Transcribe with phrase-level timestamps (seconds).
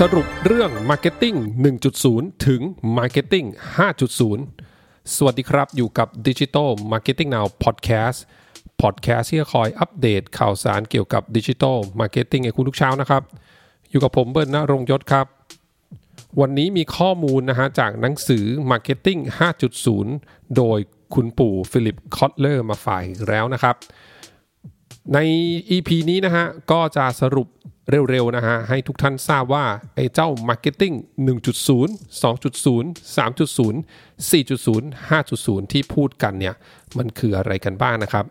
[0.00, 1.36] สรุปเรื่อง Marketing
[1.90, 2.60] 1.0 ถึง
[2.98, 3.46] Marketing
[4.26, 8.18] 5.0 สวัสดีครับอยู่กับ Digital Marketing Now Podcast
[8.82, 13.22] Podcast ที่จะคอยอัปเดตข่าวสารเกี่ยวกับ Digital Marketing ให้คุณทุกเช้านะครับ
[13.90, 15.26] อยู่กับผมเบิร์นณรงยศครับ
[16.40, 19.20] วันนี้มีข้อมูลนะฮะจากหนังสือ Marketing
[19.92, 20.78] 5.0 โดย
[21.14, 23.76] คุณปู่ฟิลิปคอตเลอร์มาฝากแล้วนะครับ
[25.14, 25.18] ใน
[25.70, 27.48] EP นี้นะฮะก็จะสรุป
[27.90, 29.64] เร็วๆนะฮะให้ทุกท่านทราบว่า
[29.96, 30.94] ไอ้เจ้า Marketing
[31.26, 32.84] 1.0 2.0
[33.16, 33.74] 3.0
[34.30, 36.54] 4.0 5.0 ที่พูดกันเนี่ย
[36.98, 38.24] มันคืออะไรกันบ้างนะครับ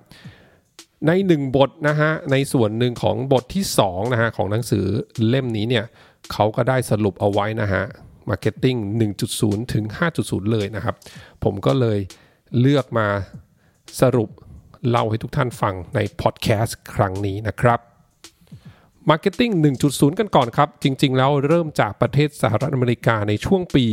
[1.07, 4.85] ในหนึ่งบทนะฮะในส่วนหนึ่งของบทที่2นะฮะของหนังสือ
[5.27, 5.85] เล่มนี้เนี่ย
[6.31, 7.83] เขาก็ได้สรุปเอาไว้นะฮะ
[8.29, 8.77] Marketing
[9.25, 9.85] 1.0 ถึง
[10.19, 10.95] 5.0 เลยนะครับ
[11.43, 11.99] ผมก็เลย
[12.59, 13.07] เลือกมา
[14.01, 14.29] สรุป
[14.89, 17.79] เล่าให้ทุกท่านฟังในพอดแคสต์ครั้งนี้นะครับ
[19.09, 19.53] Marketing
[19.85, 23.85] 1.0 กันก่อนครับ จริง ๆ แล้วเริ่มจากประเทศสหรัฐอเมริกาในช่วงปี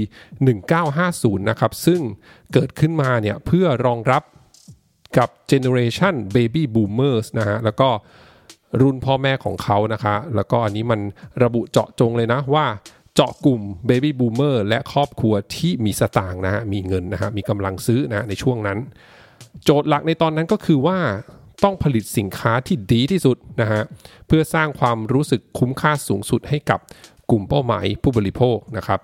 [0.70, 2.00] 1950 นะครับ ซึ่ง
[2.52, 4.22] เกิดขึ้นมาเนี่ยเพื่อรองรับ
[5.18, 7.88] กับ Generation Baby Boomers นะฮะ แล้วก็
[8.80, 11.00] รุ่นพ่อแม่ของเขานะคะ แล้วก็อันนี้มัน
[11.42, 12.66] ระบุเจาะจงเลยนะว่า
[13.14, 18.78] เจาะกลุ่ม Baby Boomer และครอบครัวที่มีสตางค์นะฮะ มีเงินนะฮะ มีกำลังซื้อนะในช่วงนั้น
[19.64, 20.98] โจทย์หลักในตอนนั้นก็คือว่า
[21.62, 23.82] ต้องผลิตสินค้าที่ดีที่สุดนะฮะ
[24.26, 26.80] เพื่อสร้างความรู้สึกคุ้มค่าสูงสุดให้กับ
[27.30, 29.00] กลุ่มเป้าหมายผู้บริโภคนะครับ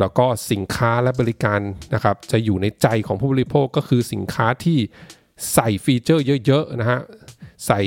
[0.00, 1.60] แล้วก็สินค้าและบริการ
[1.94, 4.78] นะครับจะอยู่ในใจของผู้บริโภคก็คือสินค้าที่
[5.54, 7.00] ใส่ฟีเจอร์เยอะๆนะฮะ
[7.66, 7.80] ใส่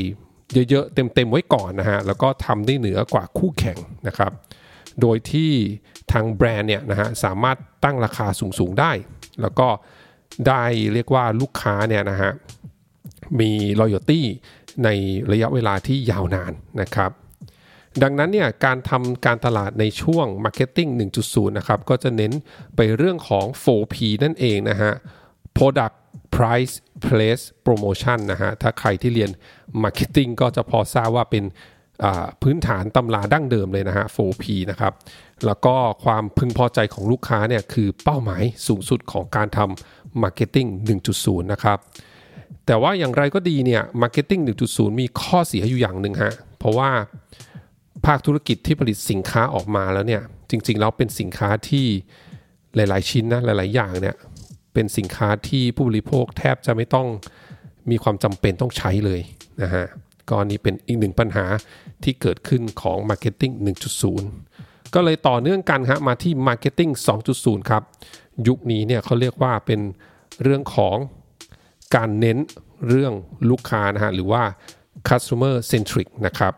[0.69, 4.31] เยอะๆ เต็มๆ ไว้ก่อนนะฮะแล้วก็ทำได้เหนือกว่าคู่แข่งนะครับ
[5.01, 5.51] โดยที่
[6.11, 8.27] ทางแบรนด์เนี่ยนะฮะสามารถตั้งราคา
[8.59, 8.91] สูงๆ ได้
[9.41, 9.67] แล้วก็
[10.47, 10.63] ได้
[10.93, 12.31] เรียกว่าลูกค้าเนี่ยนะฮะ
[13.39, 14.21] มี loyalty
[14.83, 14.89] ใน
[15.31, 17.11] ระยะเวลาที่ยาวนานนะครับ
[18.03, 20.89] ดังนั้นเนี่ยการทำการตลาดในช่วง Marketing
[21.23, 22.33] 1.0 นะครับ ก็จะเน้น
[22.75, 24.93] ไปเรื่องของ 4P นั่นเองนะฮะ
[25.57, 25.95] Product
[26.35, 26.75] Price
[27.05, 29.31] Place Promotion นะฮะ ถ้าใครที่เรียน
[29.83, 31.43] Marketing ก็จะพอทราบว่าเป็น
[32.41, 34.93] พื้นฐานตำราดั้งเดิมเลยนะฮะ 4P นะครับ
[35.45, 40.69] แล้วก็ความพึงพอใจของลูกค้าเนี่ยคือเป้าหมายสูงสุดของการทำ Marketing
[41.05, 41.77] 1.0 นะครับ
[42.65, 46.89] แต่ว่าอย่างไรก็ดีเนี่ย Marketing 1.0 มีข้อเสียอยู่อย่างหนึ่งฮะ เพราะว่า
[48.05, 51.85] ภาคธุรกิจที่ผลิตสินค้าออกมาแล้วเนี่ย จริง ๆ แล้วเป็นสินค้าที่
[52.75, 54.15] หลาย ๆ ชิ้นนะหลาย ๆ อย่างเนี่ย
[54.73, 57.07] เป็นสินค้าที่ผู้บริโภคแทบจะไม่ต้อง
[57.89, 59.21] มีความจำเป็นต้องใช้เลย
[59.61, 59.85] นะฮะ
[60.29, 61.45] ก็นี้เป็นอีกหนึ่งปัญหา
[62.03, 63.53] ที่เกิดขึ้นของ Marketing
[64.23, 66.91] 1.0 ก็เลยต่อเนื่องกันฮะมาที่ Marketing
[67.31, 67.83] 2.0 ครับ
[68.47, 69.79] ยุคนี้เนี่ยเขาเรียกว่าเป็น
[70.41, 70.95] เรื่องของ
[71.95, 72.37] การเน้น
[72.87, 73.13] เรื่อง
[73.49, 74.43] ลูกค้านะฮะหรือว่า
[75.09, 76.53] customer centric นะครับ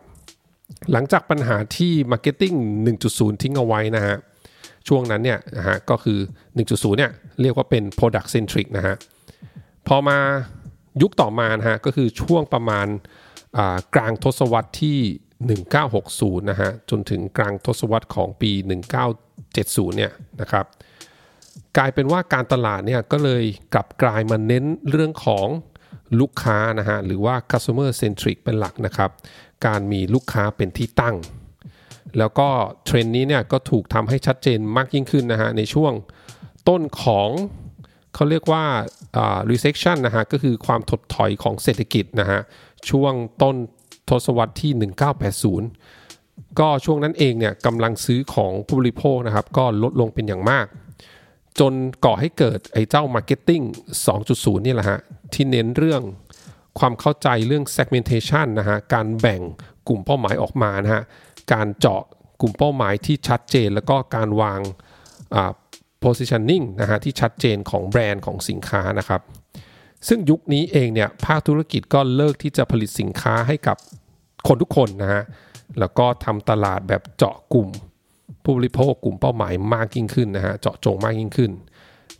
[0.91, 2.57] หลังจากปัญหาที่ marketing
[2.99, 4.15] 1.0 ทิ้งเอาไว้นะฮะ
[4.87, 6.19] ช่วงนั้นเนี่ยนะฮะก็คือ
[6.57, 7.11] 1.0 เนี่ย
[7.41, 8.95] เรียกว่าเป็น product centric นะฮะ
[9.87, 10.17] พอมา
[11.01, 12.87] ยุคต่อมานะฮะก็คือช่วงประมาณ
[13.95, 14.99] กลางทศวรรษที่
[15.73, 18.51] 1960 นะฮะจนถึงกลางทศวรรษของปี
[19.23, 20.11] 1970 เนี่ย
[20.41, 20.65] นะครับ
[21.77, 23.43] กลายเป็นว่าการตลาดเนี่ยก็เลย
[23.73, 25.47] กลับกลายมาเน้นเรื่องของ
[26.19, 29.11] ลูกค้านะฮะหรือว่า customer centric เป็นหลักนะครับ
[29.65, 31.15] การมีลูกค้าเป็นที่ตั้ง
[32.17, 32.49] แล้วก็
[32.85, 35.93] เทรนด์นี้เนี่ยก็ถูกทำให้ชัดเจนมากยิ่งขึ้นนะฮะในช่วง
[36.69, 37.29] ต้นของ
[38.13, 38.63] เขาเรียกว่า
[39.51, 42.39] recession นะฮะก็คือความถดถอยของเศรษฐกิจนะฮะ
[42.89, 43.55] ช่วงต้น
[44.09, 44.71] ทศวรรษที่
[45.65, 50.65] 1980 ก็ช่วงนั้นเองเนี่ยกำลังซื้อของผู้บริโภคนะครับ ก็ลดลงเป็นอย่างมาก
[51.59, 51.73] จน
[52.05, 53.63] ก่อให้เกิดไอ้เจ้า Marketing
[54.15, 54.99] 2.0 นี่แหละฮะ
[55.33, 56.01] ที่เน้นเรื่อง
[56.79, 59.41] ความเข้าใจเรื่อง segmentation นะฮะ การแบ่ง
[59.87, 61.03] กลุ่มเป้าหมายออกมานะฮะ
[61.53, 62.01] การเจาะ
[62.41, 64.59] กลุ่มเป้าหมายที่ชัดเจน แล้วก็การวาง
[66.03, 69.21] positioning นะฮะที่ชัดเจนของแบรนด์ของสินค้านะครับ
[70.07, 73.77] ซึ่งยุคนี้เองเนี่ยภาคธุรกิจก็เลิกที่จะผลิตสินค้าให้กับ
[74.47, 75.23] คนทุกคนนะฮะ
[75.79, 77.67] แล้วก็ทำตลาดแบบเจาะกลุ่ม
[78.43, 81.51] ผู้บริโภคกลุ่มเป้าหมายมากยิ่งขึ้นนะฮะเจาะจงมากยิ่งขึ้น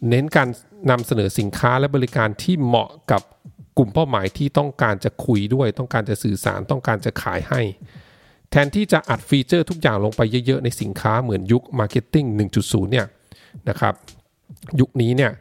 [0.10, 0.48] เน้นการ
[0.92, 3.22] นำเสนอสินค้าและบริการที่เหมาะกับ
[3.78, 7.62] กลุ่มเป้าหมายที่ต้องการจะคุยด้วย ต้องการจะสื่อสารต้องการจะขายให้
[8.52, 12.28] แทนที่จะอัดฟีเจอร์ทุกอย่างลงไปเยอะๆ ในสินค้าเหมือนยุค Marketing
[12.60, 13.08] 1.0 เนี่ย
[13.70, 13.94] นะครับ
[14.80, 15.32] ยุคนี้เนี่ย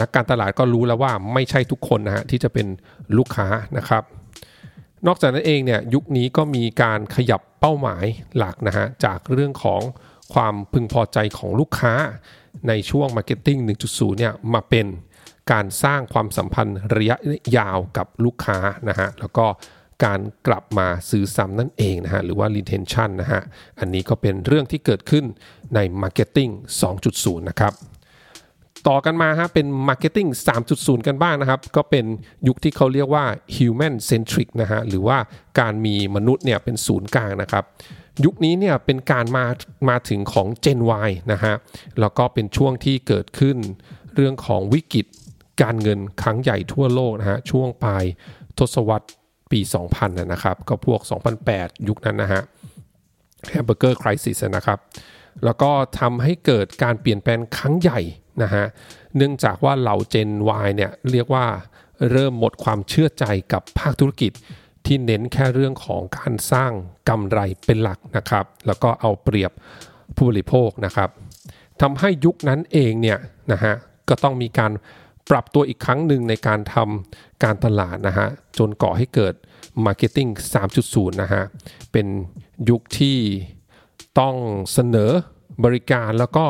[0.00, 2.66] นักการตลาดก็รู้แล้วว่าไม่ใช่ทุกคนนะฮะที่จะเป็น
[3.16, 3.46] ลูกค้า
[3.78, 4.02] นะครับ
[5.06, 8.04] นอกจากนั้นเองเนี่ยยุคนี้ก็มีการขยับ เป้าหมาย
[8.36, 9.82] หลักนะฮะจากเรื่องของ
[10.34, 11.94] ความพึงพอใจของลูกค้า
[12.68, 13.60] ในช่วง Marketing
[13.90, 14.86] 1.0 เนี่ยมาเป็น
[15.52, 17.16] การสร้างความสัมพันธ์ระยะ
[17.56, 18.58] ยาวกับลูกค้า
[18.88, 19.46] นะฮะแล้วก็
[20.04, 23.42] การกลับมาซื้อซ้ำนั่นเองนะฮะหรือว่า retention นะฮะ
[23.80, 25.24] อันนี้ก็เป็นเรื่องที่เกิดขึ้น
[25.74, 26.52] ใน Marketing
[27.00, 27.72] 2.0 นะครับ
[28.88, 30.30] ต่อกันมาฮะเป็น Marketing
[30.68, 32.04] 3.0 กันบ้างนะครับ ก็เป็น
[32.48, 33.24] ยุคที่เขาเรียกว่า
[33.56, 35.18] Human Centric นะฮะหรือว่า
[35.60, 37.64] การมีมนุษย์เนี่ยเป็นศูนย์กลางนะครับ
[38.24, 39.44] ยุคนี้เนี่ยเป็นการมา
[39.88, 41.54] มาถึงของ Gen Y นะฮะ
[42.00, 43.56] แล้วก็เป็นช่วงที่เกิดขึ้น
[44.14, 45.06] เรื่องของวิกฤต
[45.62, 48.04] การเงินครั้งใหญ่ทั่วโลกนะฮะช่วงปลาย
[48.58, 49.08] ทศวรรษ
[49.52, 49.60] ปี
[49.90, 51.00] 2000 นะครับ ก็พวก
[51.44, 52.42] 2008 ยุคนั้นนะฮะ
[53.50, 54.78] แฮมเบอร์เกอร์คริสิสนะครับ
[55.44, 58.00] แล้วก็ทำให้เกิดการเปลี่ยนแปลงครั้งใหญ่
[58.42, 58.64] นะฮะ
[59.16, 60.30] เนื่องจากว่าเหล่า Gen
[60.64, 61.46] Y เนี่ยเรียกว่า
[62.10, 64.32] เริ่มหมดความเชื่อใจกับภาคธุรกิจ
[64.86, 66.72] ที่เน้นแค่เรื่องของการสร้าง
[67.08, 69.52] กำไรเป็นหลักนะครับ แล้วก็เอาเปรียบ
[70.16, 71.10] ผู้บริโภคนะครับ
[71.80, 73.18] ทำให้ยุคนั้นเองเนี่ย
[73.52, 73.74] นะฮะ
[74.08, 74.72] ก็ต้องมีการ
[75.30, 78.28] ปรับตัวอีกครั้งหนึ่งในการทำการตลาดนะฮะ
[78.58, 79.34] จนก่อให้เกิด
[79.84, 80.30] Marketing
[80.74, 81.42] 3.0 นะฮะ
[81.92, 82.06] เป็น
[82.70, 83.18] ยุคที่
[84.20, 84.34] ต้อง
[84.72, 85.10] เสนอ
[85.64, 86.46] บริการแล้วก็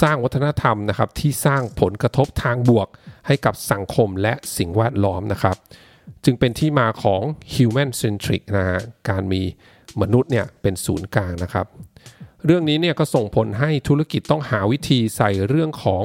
[0.00, 2.88] สร้างวัฒนธรรมนะครับที่สร้างผลกระทบทางบวก
[3.26, 5.56] ให้กับสังคมและสิ่งแวดล้อมนะครับ
[6.24, 7.22] จึงเป็นที่มาของ
[7.54, 9.42] human centric นะฮะการมี
[10.00, 11.66] มนุษย์เนี่ยเป็นศูนย์กลางนะครับ
[12.44, 16.02] เรื่องนี้เนี่ยก็ส่งผลให้ธุรกิจต้องหาวิธีใส่เรื่องของ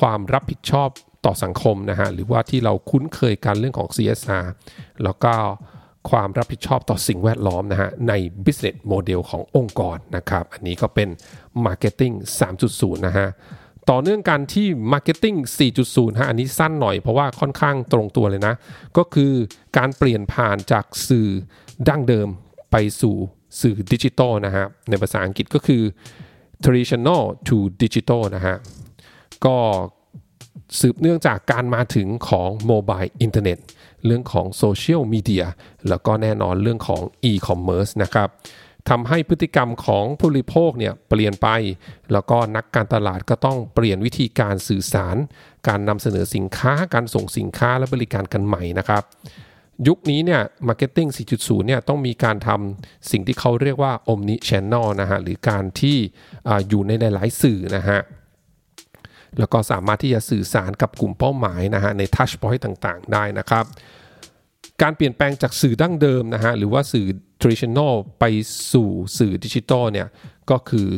[0.00, 0.88] ความรับผิดชอบ
[1.24, 4.46] ต่อสังคมนะฮะหรือว่าที่เราคุ้นเคยกันเรื่องของ CSR
[5.04, 5.34] แล้วก็
[6.10, 8.12] ความรับผิดชอบต่อสิ่งแวดล้อมนะฮะใน
[8.44, 11.08] business model ขององค์กรนะครับอันนี้ก็เป็น
[11.66, 12.14] marketing
[12.54, 13.28] 3.0 นะฮะ
[13.90, 15.36] ต่อเนื่องกันที่ marketing
[15.78, 18.54] 4.0 ฮะ อันนี้สั้นหน่อยเพราะว่าค่อนข้างตรงตัวเลยนะ
[18.96, 19.32] ก็คือ
[19.76, 21.28] การเปลี่ยนผ่านจากสื่อ
[21.88, 22.28] ดั้งเดิม
[22.72, 23.14] ไปสู่
[23.60, 25.82] สื่อดิจิตอลนะฮะ ในภาษาอังกฤษก็คือ
[26.64, 28.56] traditional to digital นะฮะ
[29.44, 29.56] ก็
[30.80, 33.58] สืบเนื่องจากการมาถึงของ mobile อินเทอร์เน็ต
[34.06, 35.44] เรื่องของโซเชียลมีเดีย
[35.88, 38.28] แล้วก็แน่นอนเรื่องของอีคอมเมิร์ซนะครับ
[38.90, 41.48] ทำให้พฤติกรรมของผู้บริโภคเนี่ยเปลี่ยนไป
[42.12, 45.16] แล้วก็นักการตลาดก็ต้องเปลี่ยนวิธีการสื่อสาร
[45.68, 49.02] การนำเสนอสินค้าการส่งสินค้าและบริการกันใหม่นะครับ
[49.88, 55.96] ยุคนี้เนี่ย Marketing 4.0 เนี่ยต้องมีการทำสิ่งที่เขาเรียกว่า Omni Channel นะฮะหรือการที่
[56.48, 58.00] ออยู่ในหลาย ๆ สื่อนะฮะ
[59.38, 63.64] แล้วก็สามารถที่จะสื่อสารกับกลุ่มเป้าหมายนะฮะในทัชพอยต์ต่างๆ ได้นะครับ
[64.82, 67.06] การเปลี่ยนแปลงจากสื่อดั้งเดิมนะฮะหรือว่าสื่อ
[67.40, 68.24] traditional ไป
[68.72, 68.88] สู่
[69.18, 70.08] สื่อดิจิทัลเนี่ย
[70.50, 70.88] ก็คือ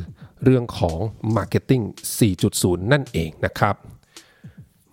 [0.44, 0.98] เรื่องของ
[1.36, 1.84] Marketing
[2.18, 3.76] 4.0 นั่นเองนะครับ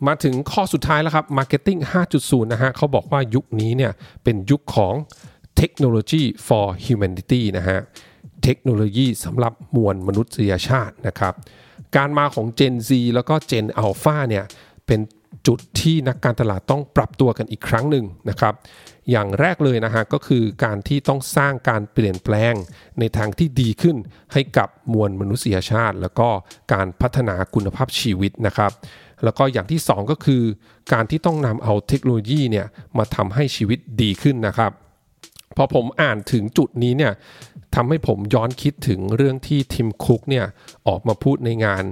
[0.07, 1.79] มาถึงข้อสุดท้ายแล้วครับ Marketing
[2.15, 3.91] 5.0 นะฮะเขาบอกว่ายุคนี้เนี่ย
[4.23, 4.93] เป็นยุคของ
[5.59, 7.79] Technology for Humanity นะฮะ
[8.43, 11.33] เทคโนโลยีสำหรับมวลมนุษยชาตินะครับ
[11.97, 14.45] การมาของ Gen Z แล้วก็ Gen Alpha เนี่ย
[14.87, 14.99] เป็น
[15.47, 18.53] จุดที่นักการตลาดต้องปรับตัวกันอีกครั้งหนึ่งนะครับ
[19.11, 22.53] อย่างแรกเลยนะฮะก็คือการที่ต้องสร้างการเปลี่ยนแปลง
[22.99, 23.97] ในทางที่ดีขึ้น
[24.33, 26.29] ให้กับมวลมนุษยชาติ แล้วก็
[26.73, 28.71] การพัฒนาคุณภาพชีวิตนะครับ
[29.23, 30.43] แล้วก็อย่างที่ 2 ก็คือ
[30.93, 32.67] การที่ต้องนำเอาเทคโนโลยีเนี่ย
[32.97, 34.71] มาทำให้ชีวิตดีขึ้นนะครับ
[35.57, 37.13] พอผมอ่านถึงจุดนี้เนี่ย
[37.75, 40.45] ทำให้ผมย้อนคิดถึงเรื่องที่ทิมคุกเนี่ย
[40.87, 41.83] ออกมาพูดในงาน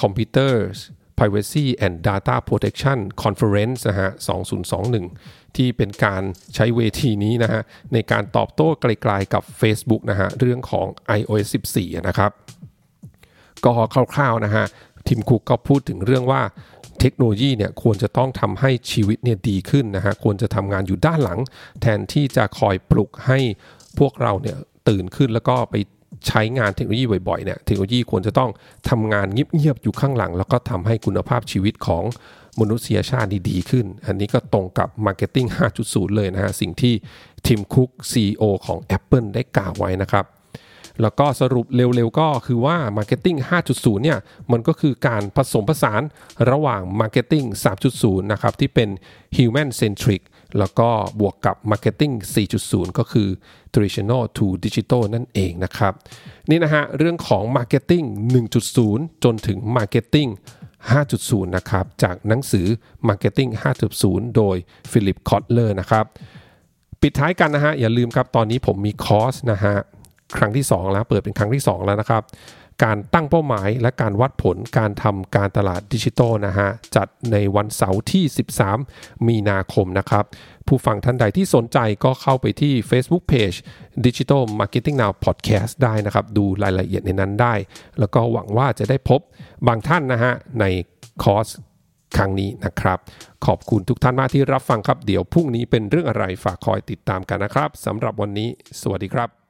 [0.00, 0.76] Computers
[1.18, 4.10] Privacy and Data Protection Conference นะฮะ
[4.82, 6.22] 2021 ที่เป็นการ
[6.54, 10.86] ใช้เวทีนี้นะฮะ ในการตอบโต้ไกลๆกับ Facebook นะฮะ เรื่องของ
[11.18, 12.32] iOS 14 นะครับ
[13.64, 13.72] ก็
[14.14, 14.64] คร่าวๆนะฮะ
[15.08, 16.42] ทิมคุกก็พูดถึงเรื่องว่า
[17.00, 21.40] เทคโนโลยีเนี่ยควรจะต้องทำให้ชีวิตเนี่ยดีขึ้นนะฮะควรจะทำงานอยู่ด้านหลัง
[21.80, 23.38] แทนที่จะคอยปลุกให้
[23.98, 24.56] พวกเราเนี่ย
[24.88, 25.74] ตื่นขึ้นแล้วก็ไป
[26.26, 28.50] ใช้งานเทคโนโลยีบ่อยๆเนี่ยเทคโนโลยีควรจะต้อง
[28.90, 32.04] ทำงานเงียบๆอยู่ข้างหลัง แล้วก็ทำให้คุณภาพชีวิตของ
[32.60, 35.48] มนุษยชาติดีขึ้น อันนี้ก็ตรงกับ Marketing
[35.82, 36.94] 5.0 เลยนะฮะ สิ่งที่
[37.46, 40.24] ทิมคุก CEO ของ Apple ได้กล่าวไว้นะครับ
[41.02, 43.38] แล้วก็สรุปเร็วๆก็คือว่า Marketing
[43.70, 44.18] 5.0 เนี่ย
[44.52, 46.02] มันก็คือการผสมผสาน
[46.50, 47.46] ระหว่าง Marketing
[47.84, 48.88] 3.0 นะครับ ที่เป็น
[49.36, 50.22] Human Centric
[50.58, 50.88] แล้วก็
[51.20, 52.14] บวกกับ Marketing
[52.54, 53.28] 4.0 ก็คือ
[53.72, 55.92] Traditional to Digital นั่นเองนะครับ
[56.50, 58.06] นี่นะฮะ เรื่องของ Marketing
[58.64, 60.30] 1.0 จนถึง Marketing
[60.92, 62.66] 5.0 นะครับ จากหนังสือ
[63.08, 63.50] Marketing
[63.92, 64.56] 5.0 โดย
[64.90, 66.04] ฟิลิปคอตเลอร์นะครับ
[67.00, 69.76] ปิดท้ายกันนะฮะ อย่าลืมครับ ตอนนี้ผมมีคอร์สนะฮะ
[70.36, 72.22] ครั้งที่ 2 แล้วเปิดเป็นครั้งที่ 2 แล้วนะครับ
[72.84, 78.24] การตั้งเป้าหมายและการวัดผลการทำการตลาดดิจิทัลนะฮะจัดในวันเสาร์ที่
[78.76, 80.24] 13 มีนาคมนะครับ
[80.66, 83.56] ผู้ฟังท่านใดที่สนใจก็เข้าไปที่ Facebook Page
[84.06, 87.54] Digital Marketing Now Podcast ได้นะครับ ดูรายละเอียดในนั้นได้
[88.00, 89.20] แล้วก็หวังว่าจะได้พบ
[89.66, 90.64] บางท่านนะฮะใน
[91.22, 91.48] คอร์ส
[92.16, 92.98] ครั้งนี้นะครับ
[93.46, 98.48] ขอบคุณทุกท่านมากที่รับฟังครับ เดี๋ยวพรุ่งนี้เป็นเรื่องอะไรฝากคอยติดตามกันนะครับสำหรับวันนี้
[98.80, 99.43] สวัสดีครับ